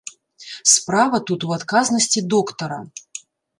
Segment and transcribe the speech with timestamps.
[0.75, 2.83] Справа тут у адказнасці доктара.